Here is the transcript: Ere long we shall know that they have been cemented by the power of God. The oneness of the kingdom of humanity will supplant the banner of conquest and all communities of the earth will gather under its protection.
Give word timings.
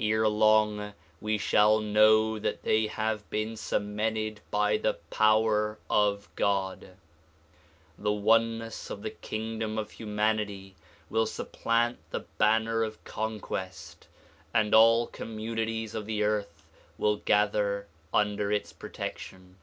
Ere 0.00 0.26
long 0.26 0.94
we 1.20 1.38
shall 1.38 1.78
know 1.78 2.40
that 2.40 2.64
they 2.64 2.88
have 2.88 3.30
been 3.30 3.56
cemented 3.56 4.40
by 4.50 4.76
the 4.76 4.94
power 5.10 5.78
of 5.88 6.28
God. 6.34 6.96
The 7.96 8.10
oneness 8.12 8.90
of 8.90 9.02
the 9.02 9.10
kingdom 9.12 9.78
of 9.78 9.92
humanity 9.92 10.74
will 11.08 11.24
supplant 11.24 11.98
the 12.10 12.24
banner 12.36 12.82
of 12.82 13.04
conquest 13.04 14.08
and 14.52 14.74
all 14.74 15.06
communities 15.06 15.94
of 15.94 16.04
the 16.06 16.24
earth 16.24 16.68
will 16.98 17.18
gather 17.18 17.86
under 18.12 18.50
its 18.50 18.72
protection. 18.72 19.54